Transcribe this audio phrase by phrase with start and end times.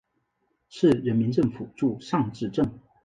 [0.67, 2.67] 市人民政府驻尚志镇。